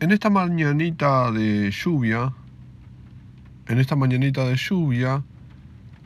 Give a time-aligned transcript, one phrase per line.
[0.00, 2.32] En esta mañanita de lluvia,
[3.66, 5.24] en esta mañanita de lluvia,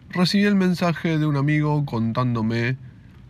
[0.09, 2.79] recibí el mensaje de un amigo contándome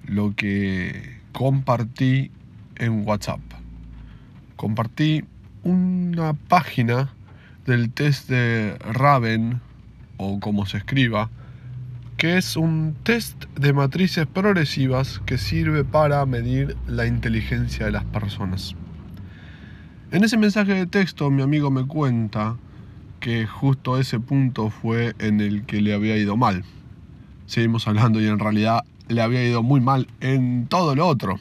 [0.06, 2.30] lo que compartí
[2.77, 3.41] en WhatsApp.
[4.55, 5.25] Compartí
[5.64, 7.13] una página
[7.67, 9.61] del test de Raven,
[10.17, 11.29] o como se escriba,
[12.17, 18.05] que es un test de matrices progresivas que sirve para medir la inteligencia de las
[18.05, 18.77] personas.
[20.12, 22.59] En ese mensaje de texto mi amigo me cuenta
[23.19, 26.65] que justo ese punto fue en el que le había ido mal.
[27.47, 31.41] Seguimos hablando y en realidad le había ido muy mal en todo lo otro.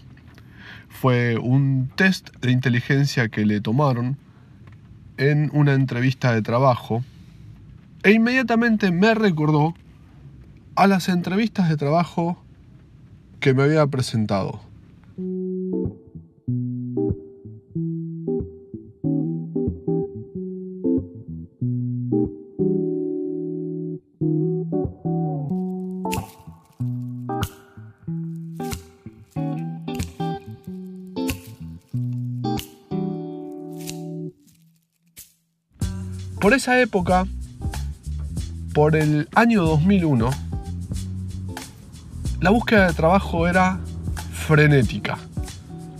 [0.87, 4.15] Fue un test de inteligencia que le tomaron
[5.17, 7.03] en una entrevista de trabajo
[8.03, 9.73] e inmediatamente me recordó
[10.75, 12.41] a las entrevistas de trabajo
[13.41, 14.61] que me había presentado.
[36.41, 37.27] Por esa época,
[38.73, 40.31] por el año 2001,
[42.39, 43.79] la búsqueda de trabajo era
[44.33, 45.19] frenética.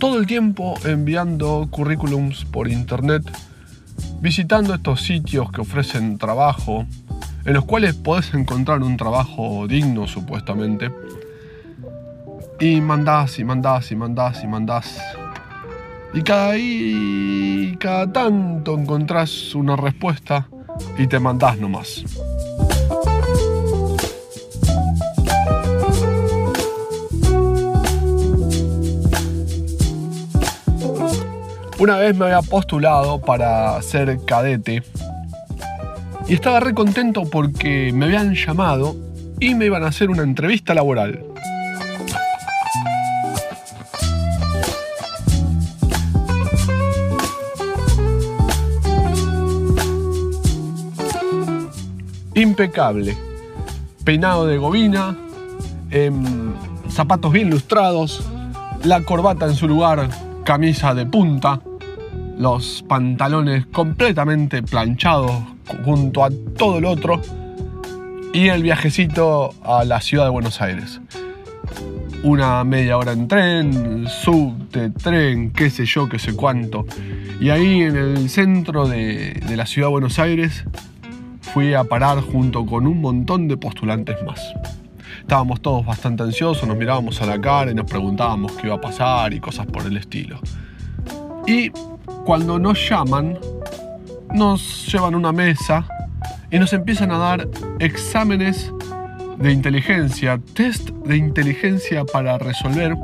[0.00, 3.22] Todo el tiempo enviando currículums por internet,
[4.20, 6.86] visitando estos sitios que ofrecen trabajo,
[7.44, 10.90] en los cuales podés encontrar un trabajo digno supuestamente.
[12.58, 15.00] Y mandás y mandás y mandás y mandás
[16.14, 20.48] y cada ahí, cada tanto encontrás una respuesta
[20.98, 22.04] y te mandás nomás.
[31.78, 34.84] Una vez me había postulado para ser cadete
[36.28, 38.94] y estaba re contento porque me habían llamado
[39.40, 41.31] y me iban a hacer una entrevista laboral.
[52.42, 53.16] Impecable.
[54.04, 55.16] Peinado de gobina,
[55.90, 56.52] em,
[56.88, 58.22] zapatos bien lustrados,
[58.84, 60.08] la corbata en su lugar,
[60.44, 61.60] camisa de punta,
[62.38, 65.32] los pantalones completamente planchados
[65.84, 67.20] junto a todo el otro
[68.32, 71.00] y el viajecito a la ciudad de Buenos Aires.
[72.24, 76.86] Una media hora en tren, subte, tren, qué sé yo, qué sé cuánto.
[77.40, 80.64] Y ahí en el centro de, de la ciudad de Buenos Aires
[81.52, 84.40] fui a parar junto con un montón de postulantes más.
[85.20, 88.80] Estábamos todos bastante ansiosos, nos mirábamos a la cara y nos preguntábamos qué iba a
[88.80, 90.40] pasar y cosas por el estilo.
[91.46, 91.70] Y
[92.24, 93.38] cuando nos llaman,
[94.32, 95.86] nos llevan a una mesa
[96.50, 97.48] y nos empiezan a dar
[97.80, 98.72] exámenes
[99.38, 102.96] de inteligencia, test de inteligencia para resolver.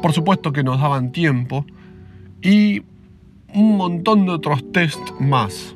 [0.00, 1.66] Por supuesto que nos daban tiempo
[2.40, 2.82] y
[3.52, 5.74] un montón de otros test más.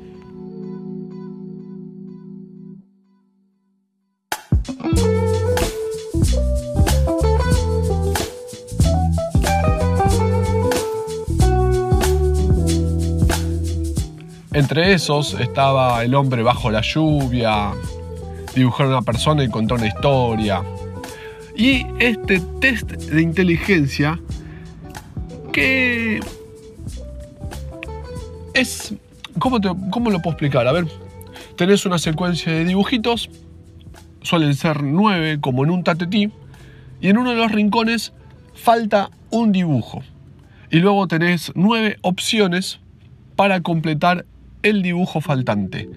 [14.54, 17.72] Entre esos estaba el hombre bajo la lluvia,
[18.54, 20.62] dibujar a una persona y contar una historia.
[21.56, 24.20] Y este test de inteligencia
[25.52, 26.20] que
[28.54, 28.94] es...
[29.40, 29.58] ¿Cómo,
[29.90, 30.68] ¿Cómo lo puedo explicar?
[30.68, 30.86] A ver,
[31.56, 33.30] tenés una secuencia de dibujitos,
[34.22, 36.30] suelen ser nueve como en un tatetí,
[37.00, 38.12] y en uno de los rincones
[38.54, 40.04] falta un dibujo.
[40.70, 42.78] Y luego tenés nueve opciones
[43.34, 44.26] para completar
[44.64, 45.88] el dibujo faltante.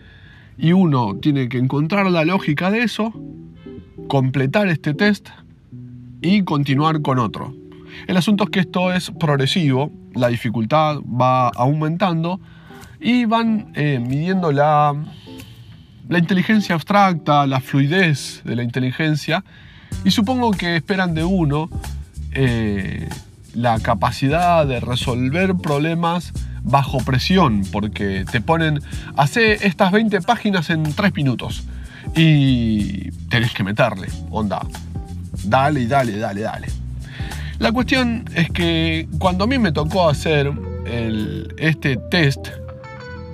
[0.58, 3.12] Y uno tiene que encontrar la lógica de eso,
[4.08, 5.30] completar este test
[6.22, 7.56] y continuar con otro.
[8.06, 12.40] El asunto es que esto es progresivo, la dificultad va aumentando
[13.00, 14.94] y van eh, midiendo la,
[16.08, 19.44] la inteligencia abstracta, la fluidez de la inteligencia
[20.04, 21.70] y supongo que esperan de uno
[22.34, 23.08] eh,
[23.54, 26.34] la capacidad de resolver problemas
[26.64, 28.82] bajo presión, porque te ponen,
[29.16, 31.64] hace estas 20 páginas en 3 minutos
[32.16, 34.62] y tenés que meterle, onda,
[35.44, 36.68] dale y dale, dale, dale.
[37.60, 40.52] La cuestión es que cuando a mí me tocó hacer
[41.58, 42.48] este test,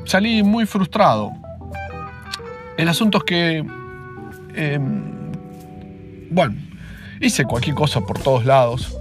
[0.05, 1.31] salí muy frustrado.
[2.77, 3.65] El asunto es que,
[4.55, 5.03] em,
[6.31, 6.55] bueno,
[7.19, 8.97] hice cualquier cosa por todos lados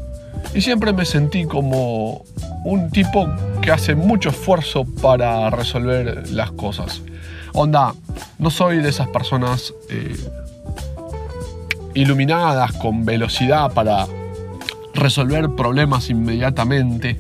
[0.55, 2.25] y siempre me sentí como
[2.65, 3.29] un tipo
[3.61, 7.03] que hace mucho esfuerzo para resolver las cosas.
[7.55, 7.95] Onda,
[8.39, 10.17] no soy de esas personas eh,
[11.95, 14.07] iluminadas con velocidad para
[14.95, 17.17] resolver problemas inmediatamente.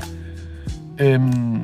[0.98, 1.60] Em,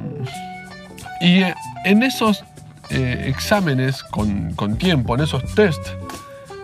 [1.20, 1.43] y
[1.84, 2.44] en esos
[2.90, 5.81] eh, exámenes con, tiempo, en esos test,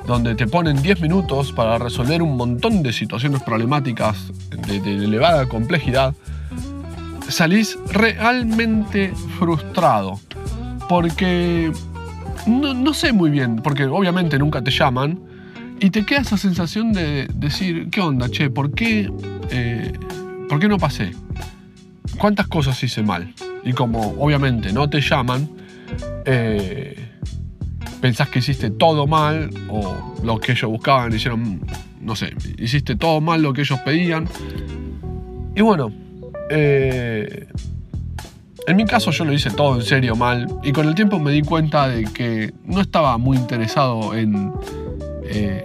[0.06, 4.32] donde te ponen 10 minutos para resolver un montón de situaciones problemáticas
[4.66, 6.14] de, elevada complejidad,
[7.28, 10.20] salís realmente frustrado.
[10.88, 11.72] Porque
[12.46, 15.20] no, sé muy bien, porque obviamente nunca te llaman,
[15.80, 18.48] y te queda esa sensación de decir, ¿qué onda, che?
[18.50, 19.10] ¿Por qué,
[19.50, 19.92] eh,
[20.48, 21.12] ¿por qué no pasé?
[22.18, 23.34] ¿Cuántas cosas hice mal?
[23.64, 25.48] Y como obviamente no te llaman,
[26.26, 27.03] eh,
[28.04, 31.62] pensás que hiciste todo mal o lo que ellos buscaban, hicieron,
[32.02, 34.28] no sé, hiciste todo mal lo que ellos pedían.
[35.56, 35.90] Y bueno,
[36.50, 37.46] eh,
[38.66, 41.32] en mi caso yo lo hice todo en serio mal y con el tiempo me
[41.32, 44.52] di cuenta de que no estaba muy interesado en
[45.22, 45.64] eh,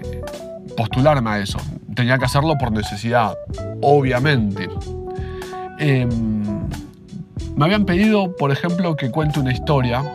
[0.77, 1.59] postularme a eso.
[1.93, 3.37] Tenía que hacerlo por necesidad,
[3.81, 4.69] obviamente.
[5.77, 6.41] Em,
[7.57, 10.05] me habían pedido, por ejemplo, que cuente una historia,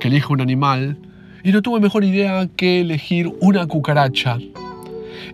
[0.00, 0.98] que elija un animal,
[1.42, 4.38] y no tuve mejor idea que elegir una cucaracha.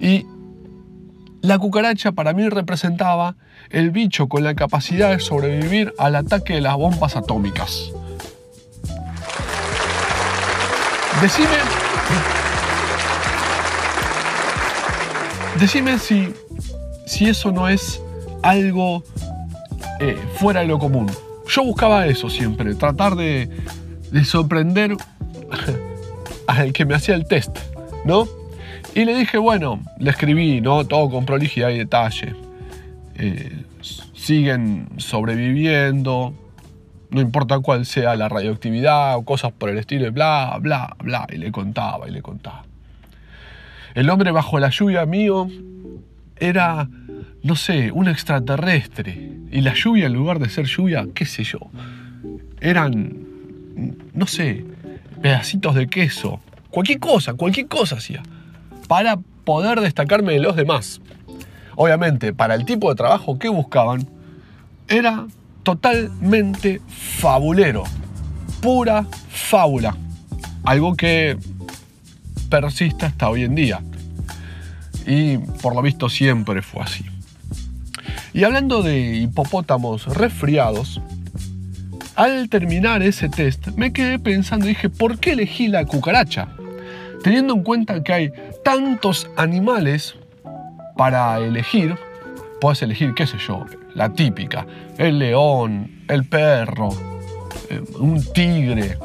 [0.00, 0.26] Y
[1.40, 3.36] la cucaracha para mí representaba
[3.70, 7.90] el bicho con la capacidad de sobrevivir al ataque de las bombas atómicas.
[11.20, 11.56] Decime.
[15.58, 16.34] Decime si,
[17.06, 18.00] si eso no es
[18.42, 19.04] algo
[20.00, 21.10] eh, fuera de lo común.
[21.46, 23.48] Yo buscaba eso siempre, tratar de,
[24.10, 24.96] de sorprender
[26.58, 27.58] al que me hacía el test,
[28.04, 28.26] ¿no?
[28.94, 30.84] Y le dije, bueno, le escribí, ¿no?
[30.84, 32.34] Todo con prolijidad y detalle.
[33.16, 33.62] Eh,
[34.14, 36.34] siguen sobreviviendo,
[37.10, 41.26] no importa cuál sea la radioactividad o cosas por el estilo, bla, bla, bla.
[41.32, 42.64] Y le contaba y le contaba.
[43.94, 45.48] El hombre bajo la lluvia mío
[46.36, 46.88] era,
[47.42, 49.30] no sé, un extraterrestre.
[49.52, 51.60] Y la lluvia, en lugar de ser lluvia, qué sé yo,
[52.60, 53.12] eran,
[54.12, 54.64] no sé,
[55.24, 56.38] pedacitos de queso.
[56.68, 58.22] Cualquier cosa, cualquier cosa hacía.
[58.88, 61.00] Para poder destacarme de los demás.
[61.76, 64.06] Obviamente, para el tipo de trabajo que buscaban,
[64.86, 65.26] era
[65.62, 67.84] totalmente fabulero.
[68.60, 69.96] Pura fábula.
[70.62, 71.38] Algo que
[72.50, 73.80] persiste hasta hoy en día.
[75.06, 77.02] Y por lo visto siempre fue así.
[78.34, 81.00] Y hablando de hipopótamos resfriados,
[82.16, 86.48] al terminar ese test me quedé pensando dije, ¿por qué elegí la cucaracha?
[87.22, 88.32] Teniendo en cuenta que hay
[88.62, 90.14] tantos animales
[90.96, 91.96] para elegir,
[92.60, 93.64] puedes elegir, qué sé yo,
[93.94, 94.66] la típica,
[94.98, 96.90] el león, el perro,
[97.70, 98.98] eh, un tigre,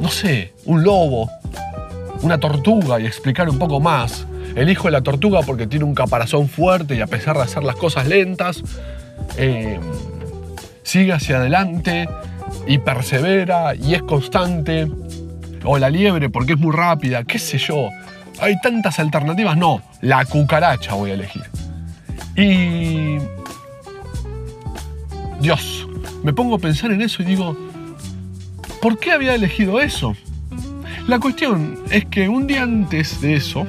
[0.00, 1.28] no sé, un lobo,
[2.22, 4.26] una tortuga y explicar un poco más.
[4.54, 8.06] Elijo la tortuga porque tiene un caparazón fuerte y a pesar de hacer las cosas
[8.06, 8.62] lentas,
[9.36, 9.78] eh,
[10.90, 12.08] sigue hacia adelante
[12.66, 14.90] y persevera y es constante.
[15.64, 17.90] O la liebre porque es muy rápida, qué sé yo.
[18.40, 19.56] Hay tantas alternativas.
[19.56, 21.44] No, la cucaracha voy a elegir.
[22.36, 23.18] Y...
[25.40, 25.86] Dios,
[26.24, 27.56] me pongo a pensar en eso y digo,
[28.82, 30.16] ¿por qué había elegido eso?
[31.06, 33.64] La cuestión es que un día antes de eso,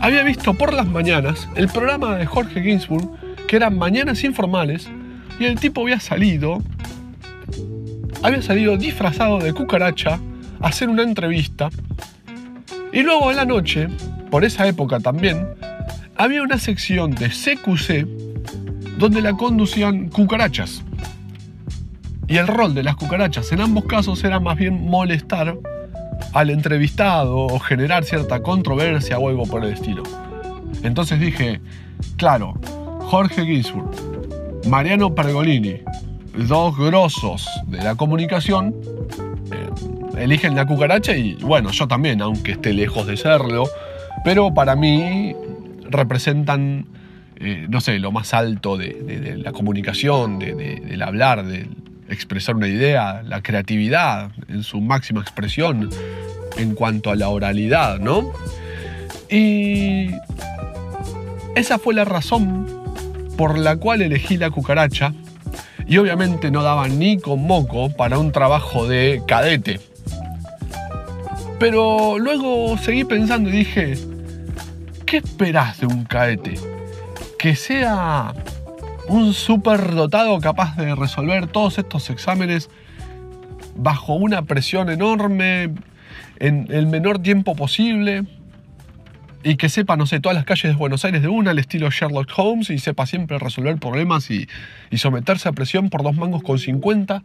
[0.00, 3.08] había visto por las mañanas el programa de Jorge Ginsburg,
[3.48, 4.88] que eran Mañanas Informales,
[5.40, 6.62] y el tipo había salido,
[8.22, 10.20] había salido disfrazado de cucaracha
[10.60, 11.70] a hacer una entrevista,
[12.92, 13.88] y luego en la noche,
[14.30, 15.48] por esa época también,
[16.16, 18.06] había una sección de CQC
[18.98, 20.82] donde la conducían cucarachas.
[22.28, 25.56] Y el rol de las cucarachas en ambos casos era más bien molestar
[26.34, 30.02] al entrevistado o generar cierta controversia o algo por el estilo.
[30.82, 31.60] Entonces dije,
[32.16, 32.60] claro,
[33.00, 34.09] Jorge Ginsburg,
[34.66, 35.80] Mariano Pergolini,
[36.34, 38.74] dos grosos de la comunicación,
[39.52, 43.64] eh, eligen la cucaracha y bueno, yo también, aunque esté lejos de serlo,
[44.24, 45.34] pero para mí
[45.88, 46.86] representan,
[47.36, 51.70] eh, no sé, lo más alto de, la comunicación, del hablar, del
[52.08, 55.90] expresar una idea, la creatividad en su máxima expresión
[56.56, 58.32] en cuanto a la oralidad, ¿no?
[59.30, 60.10] Y
[61.54, 62.79] esa fue la razón
[63.40, 65.14] por la cual elegí la cucaracha
[65.86, 69.80] y obviamente no daba ni con moco para un trabajo de cadete.
[71.58, 73.94] Pero luego seguí pensando y dije,
[75.06, 76.60] ¿qué esperás de un cadete?
[77.38, 78.34] Que sea
[79.08, 82.68] un superdotado capaz de resolver todos estos exámenes
[83.74, 85.72] bajo una presión enorme,
[86.40, 88.24] en el menor tiempo posible,
[89.42, 91.90] y que sepa, no sé, todas las calles de Buenos Aires de una, al estilo
[91.90, 94.48] Sherlock Holmes, y sepa siempre resolver problemas y,
[94.96, 97.22] someterse a presión por dos mangos con 50.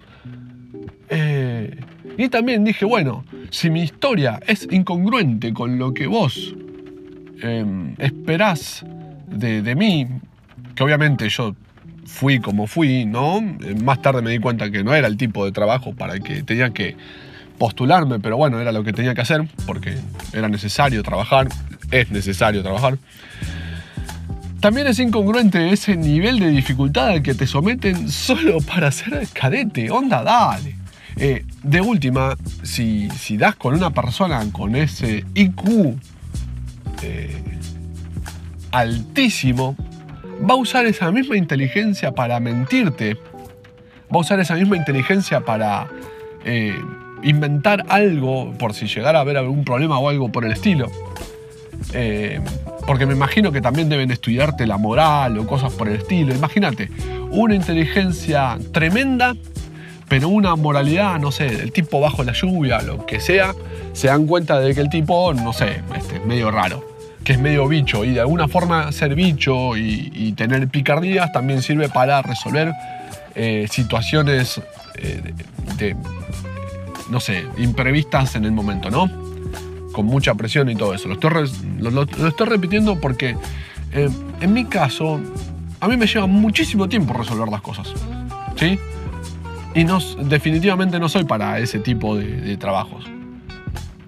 [1.10, 1.80] Eh,
[2.18, 6.56] y también dije, bueno, si mi historia es incongruente con lo que vos
[7.42, 8.86] em, esperás
[9.28, 10.08] de, de mí,
[10.76, 11.56] que obviamente yo
[12.06, 13.42] fui como fui, ¿no?
[13.84, 16.44] Más tarde me di cuenta que no era el tipo de trabajo para el que
[16.44, 16.96] tenía que
[17.58, 19.98] postularme, pero bueno, era lo que tenía que hacer porque
[20.34, 21.48] era necesario trabajar,
[22.02, 22.98] es necesario trabajar.
[24.60, 29.92] También es incongruente ese nivel de dificultad al que te someten solo para ser cadete.
[29.92, 30.76] Onda, dale.
[31.18, 35.96] Eh, de última, si, si, das con una persona con ese IQ
[37.04, 37.42] eh,
[38.72, 39.78] altísimo,
[40.42, 43.16] va a usar esa misma inteligencia para mentirte,
[44.14, 45.88] va a usar esa misma inteligencia para
[46.44, 46.78] eh,
[47.24, 50.92] inventar algo por si llegara a haber algún problema o algo por el estilo.
[51.94, 52.40] Eh,
[52.86, 56.34] porque me imagino que también deben estudiarte la moral o cosas por el estilo.
[56.34, 56.90] Imagínate,
[57.32, 59.36] una inteligencia tremenda,
[60.08, 63.56] pero una moralidad, no sé, el tipo bajo la lluvia, lo que sea,
[63.94, 67.40] se dan cuenta de que el tipo, no sé, este, es medio raro que es
[67.40, 72.72] medio bicho y de alguna forma ser bicho y, tener picardías también sirve para resolver
[73.34, 74.62] eh, situaciones
[75.00, 75.96] eh,
[77.10, 79.25] no sé, imprevistas en el momento, ¿no?
[79.96, 81.08] Con mucha presión y todo eso.
[81.08, 81.14] Lo
[82.04, 83.38] estoy, repitiendo porque
[83.94, 84.10] eh,
[84.42, 85.22] en mi caso,
[85.80, 87.94] a mí me lleva muchísimo tiempo resolver las cosas,
[88.58, 88.78] ¿sí?
[89.74, 93.06] Y no, definitivamente no soy para ese tipo de trabajos.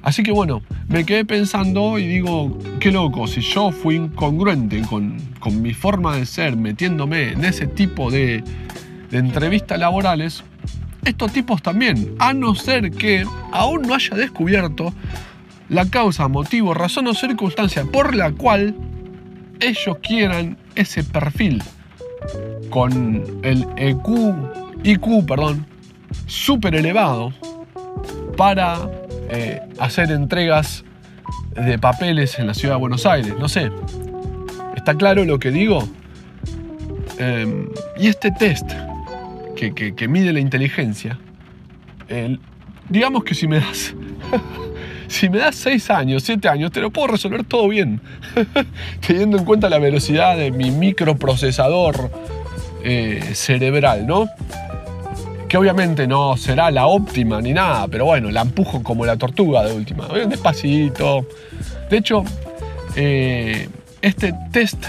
[0.07, 5.17] Así que bueno, me quedé pensando y digo, qué loco, si yo fui incongruente con,
[5.61, 8.41] mi forma de ser, metiéndome en ese tipo de,
[9.11, 10.45] de entrevistas laborales,
[11.03, 14.93] estos tipos también, a no ser que aún no haya descubierto
[15.69, 18.75] la causa, motivo, razón o circunstancia por la cual
[19.59, 21.61] ellos quieran ese perfil
[22.69, 24.07] con el EQ,
[24.83, 25.65] IQ, perdón,
[26.25, 27.33] súper elevado
[28.35, 28.89] para
[29.29, 30.83] eh, hacer entregas
[31.55, 33.33] de papeles en la ciudad de Buenos Aires.
[33.39, 33.71] No sé.
[34.75, 35.87] ¿Está claro lo que digo?
[37.17, 38.71] Em, y este test
[39.55, 41.17] que, mide la inteligencia,
[42.89, 43.95] digamos que si me das.
[45.07, 48.01] si me das 6 años, 7 años, te lo puedo resolver todo bien.
[49.07, 52.11] Teniendo en cuenta la velocidad de mi microprocesador
[52.83, 54.27] eh, cerebral, ¿no?
[55.47, 59.63] que obviamente no será la óptima ni nada, pero bueno, la empujo como la tortuga
[59.63, 61.25] de última, despacito.
[61.89, 62.23] De hecho,
[62.95, 63.69] eh,
[64.01, 64.85] este test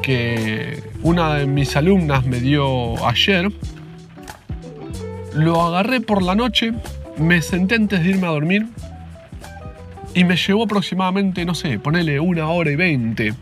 [0.00, 3.50] que una de mis alumnas me dio ayer,
[5.34, 6.72] lo agarré por la noche,
[7.18, 8.66] me senté antes de irme a dormir
[10.14, 13.34] y me llevó aproximadamente, no sé, ponele una hora y veinte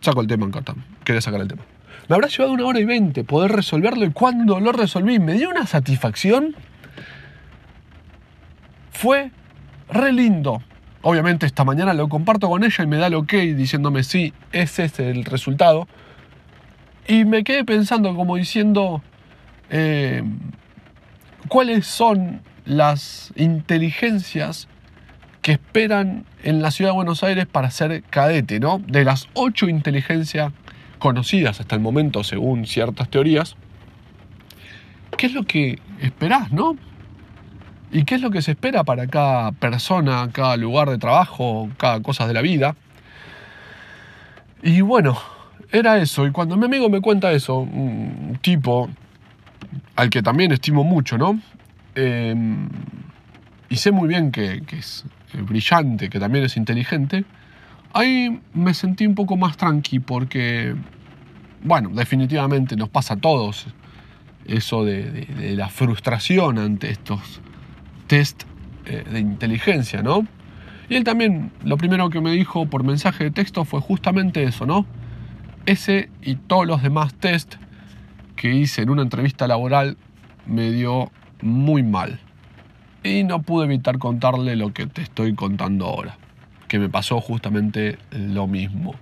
[0.00, 0.84] Saco el tema en cartón.
[1.04, 1.62] Quería sacar el tema.
[2.08, 5.50] Me habrá llevado una hora y veinte poder resolverlo y cuando lo resolví me dio
[5.50, 6.56] una satisfacción.
[8.90, 9.30] Fue
[9.90, 10.62] re lindo.
[11.02, 14.84] Obviamente esta mañana lo comparto con ella y me da el ok diciéndome sí, ese
[14.84, 15.86] es el resultado.
[17.06, 19.02] Y me quedé pensando como diciendo
[19.70, 20.22] eh,
[21.50, 24.68] cuáles son las inteligencias
[25.42, 28.80] que esperan en la ciudad de Buenos Aires para ser cadete, ¿no?
[28.86, 30.52] De las ocho inteligencias
[31.00, 33.56] conocidas hasta el momento, según ciertas teorías,
[35.16, 36.76] ¿qué es lo que esperás, no?
[37.90, 42.00] ¿Y qué es lo que se espera para cada persona, cada lugar de trabajo, cada
[42.00, 42.76] cosa de la vida?
[44.62, 45.18] Y bueno,
[45.72, 46.28] era eso.
[46.28, 48.88] Y cuando mi amigo me cuenta eso, un tipo
[49.96, 51.40] al que también estimo mucho, ¿no?
[51.94, 52.68] Em,
[53.68, 55.04] y sé muy bien que, es
[55.46, 57.24] brillante, que también es inteligente,
[57.92, 60.74] ahí me sentí un poco más tranqui porque,
[61.62, 63.66] bueno, definitivamente nos pasa a todos
[64.46, 67.40] eso de, la frustración ante estos
[68.06, 68.44] test
[68.86, 70.26] eh, de inteligencia, ¿no?
[70.88, 74.66] Y él también, lo primero que me dijo por mensaje de texto fue justamente eso,
[74.66, 74.86] ¿no?
[75.66, 77.54] Ese y todos los demás test
[78.40, 79.98] que hice en una entrevista laboral
[80.46, 81.10] me dio
[81.42, 82.20] muy mal
[83.04, 86.16] y no pude evitar contarle lo que te estoy contando ahora,
[86.66, 88.94] que me pasó justamente lo mismo.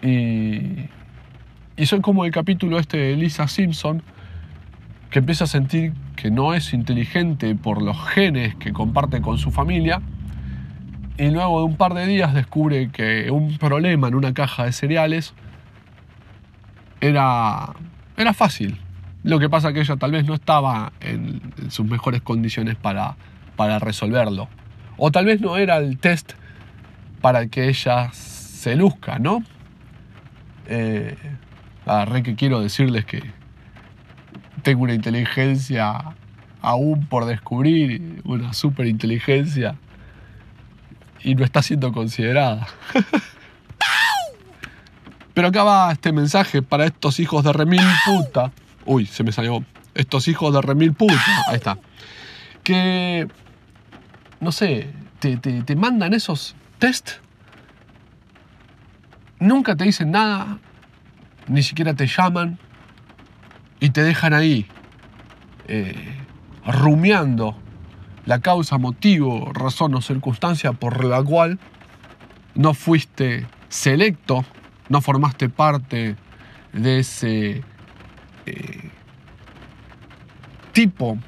[0.00, 0.60] Y,
[1.76, 4.04] y soy como el capítulo este de Lisa Simpson,
[5.10, 9.50] que empieza a sentir que no es inteligente por los genes que comparte con su
[9.50, 10.02] familia
[11.18, 14.72] y luego de un par de días descubre que un problema en una caja de
[14.72, 15.34] cereales
[17.00, 17.74] era,
[18.16, 18.80] era fácil.
[19.22, 23.16] Lo que pasa que ella tal vez no estaba en, sus mejores condiciones para,
[23.56, 24.48] para resolverlo.
[24.96, 26.32] O tal vez no era el test
[27.20, 29.42] para que ella se luzca, ¿no?
[30.68, 31.16] Eh,
[31.86, 33.22] re que quiero decirles que
[34.62, 36.14] tengo una inteligencia
[36.62, 39.76] aún por descubrir, una super inteligencia,
[41.22, 42.66] y no está siendo considerada.
[45.36, 48.52] Pero acá va este mensaje para estos hijos de remil puta.
[48.86, 49.62] Uy, se me salió.
[49.94, 51.22] Estos hijos de remil puta.
[51.48, 51.76] Ahí está.
[52.62, 53.28] Que,
[54.40, 57.16] no sé, te, te, mandan esos test.
[59.38, 60.56] Nunca te dicen nada.
[61.48, 62.58] Ni siquiera te llaman.
[63.78, 64.66] Y te dejan ahí.
[65.68, 66.16] Eh,
[66.66, 67.58] rumiando
[68.24, 71.58] la causa, motivo, razón o circunstancia por la cual
[72.54, 74.46] no fuiste selecto,
[74.88, 76.16] no formaste parte
[76.72, 77.62] de ese
[78.46, 78.90] eh,
[80.72, 81.18] tipo,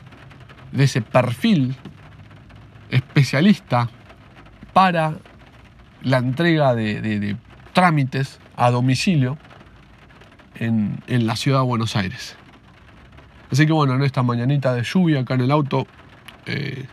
[0.72, 1.74] de ese perfil
[2.90, 3.88] especialista
[4.72, 5.14] para
[6.02, 7.36] la entrega de,
[7.72, 9.38] trámites a domicilio
[10.54, 12.36] en, la ciudad de Buenos Aires.
[13.50, 15.86] Así que bueno, en esta mañanita de lluvia acá en el auto,
[16.46, 16.86] eh,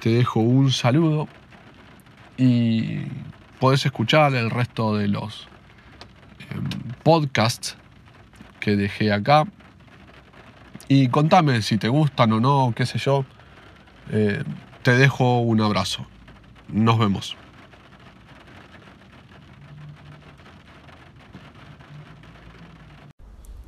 [0.00, 1.28] te dejo un saludo
[2.36, 3.00] y
[3.62, 5.46] podés escuchar el resto de los
[6.50, 6.68] em,
[7.04, 7.76] podcasts
[8.58, 9.44] que dejé acá.
[10.88, 13.24] Y contame si te gustan o no, qué sé yo.
[14.10, 14.42] Eh,
[14.82, 16.04] te dejo un abrazo.
[16.66, 17.36] Nos vemos.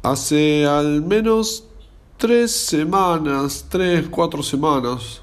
[0.02, 1.68] Hace al menos
[2.16, 5.22] tres semanas, tres, cuatro semanas,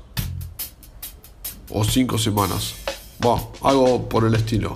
[1.70, 2.81] o cinco semanas.
[3.22, 4.76] Bueno, algo por el estilo.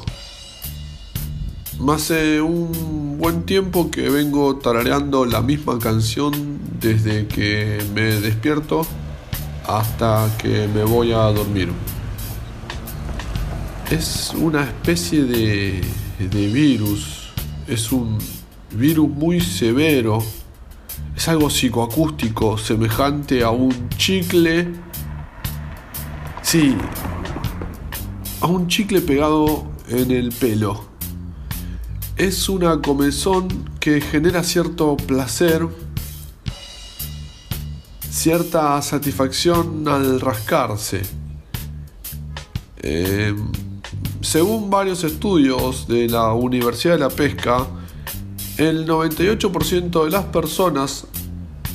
[1.89, 8.85] Hace un buen tiempo que vengo tarareando la misma canción desde que me despierto
[9.67, 11.72] hasta que me voy a dormir.
[13.89, 15.81] Es una especie de,
[16.20, 17.31] de virus,
[17.67, 18.20] es un
[18.74, 20.24] virus muy severo,
[21.17, 24.67] es algo psicoacústico semejante a un chicle,
[26.43, 26.75] sí,
[28.41, 30.95] a un chicle pegado en el pelo
[32.17, 33.48] es una comezón
[33.79, 35.67] que genera cierto placer,
[38.09, 41.01] cierta satisfacción al rascarse.
[42.77, 43.51] Em,
[44.21, 47.67] según varios estudios de la Universidad de la Pesca,
[48.57, 51.05] el 98% de las personas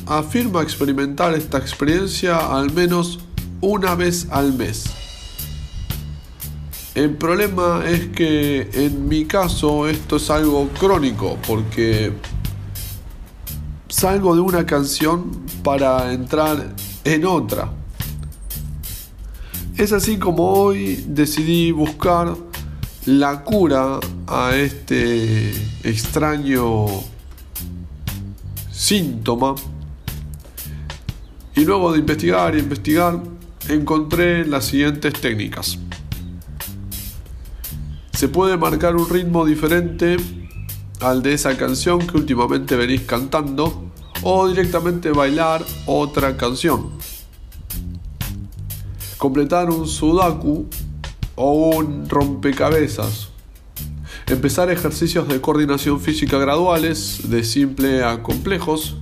[0.07, 3.20] afirma experimentar esta experiencia al menos
[3.61, 5.00] una vez al mes.
[7.01, 12.13] El problema es que en mi caso esto es algo crónico porque
[13.89, 15.31] salgo de una canción
[15.65, 17.73] para entrar en otra.
[19.79, 22.37] Es así como hoy decidí buscar
[23.07, 26.85] la cura a este extraño
[28.71, 29.55] síntoma.
[31.57, 33.23] Y luego de investigar y investigar,
[33.71, 35.79] encontré las siguientes técnicas.
[38.21, 40.19] Se puede marcar un ritmo diferente
[41.01, 43.91] al de esa canción que últimamente venís cantando
[44.23, 46.91] o directamente bailar otra canción.
[49.17, 50.67] Completar un sudaku
[51.35, 53.31] o un rompecabezas.
[54.27, 58.99] Empezar ejercicios de coordinación física graduales, de simple a complejos.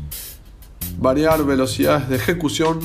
[0.97, 2.79] Variar velocidades de ejecución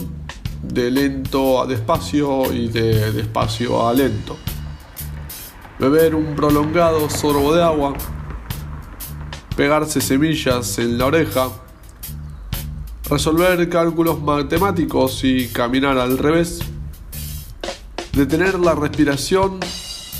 [0.63, 4.35] de lento a despacio y de despacio a lento
[5.83, 7.93] beber un prolongado sorbo de agua,
[9.57, 11.49] pegarse semillas en la oreja,
[13.09, 16.61] resolver cálculos matemáticos y caminar al revés,
[18.13, 19.59] detener la respiración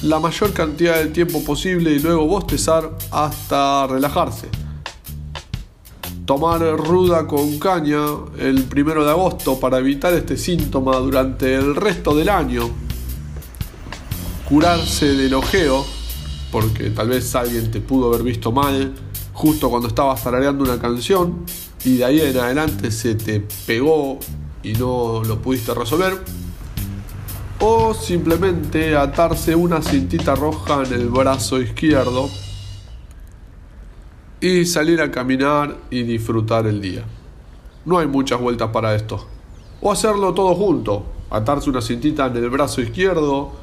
[0.01, 4.49] la mayor cantidad de tiempo posible y luego bostezar hasta relajarse.
[6.25, 8.01] Tomar ruda con caña
[8.37, 12.69] el primero de agosto para evitar este síntoma durante el resto del año
[14.53, 15.83] curarse del ojeo,
[16.51, 18.93] porque tal vez alguien te pudo haber visto mal
[19.33, 21.43] justo cuando estabas tarareando una canción
[21.83, 24.19] y de ahí en adelante se te pegó
[24.61, 26.23] y no lo pudiste resolver.
[27.61, 32.29] O simplemente atarse una cintita roja en el brazo izquierdo
[34.39, 37.03] y salir a caminar y disfrutar el día.
[37.85, 39.25] No hay muchas vueltas para esto.
[39.81, 41.07] O hacerlo todo junto.
[41.31, 43.62] Atarse una cintita en el brazo izquierdo,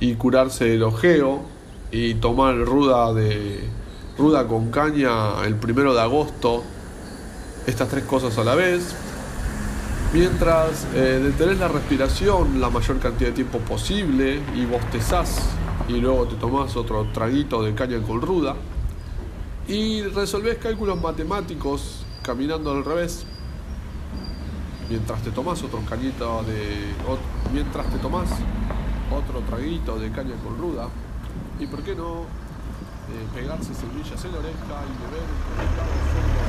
[0.00, 1.42] y curarse el ojeo
[1.90, 3.68] y tomar ruda de
[4.16, 6.64] ruda con caña el primero de agosto
[7.66, 8.94] estas tres cosas a la vez.
[10.12, 15.42] Mientras eh, detenés la respiración la mayor cantidad de tiempo posible y bostezás
[15.86, 18.56] y luego te tomás otro traguito de caña con ruda.
[19.68, 23.24] Y resolvés cálculos matemáticos caminando al revés.
[24.88, 26.94] Mientras te tomás otro cañito de
[27.52, 28.30] mientras te tomás
[29.10, 30.88] otro traguito de caña con ruda.
[31.58, 35.26] Y por qué no eh, pegarse semillas en la oreja y beber
[36.42, 36.47] un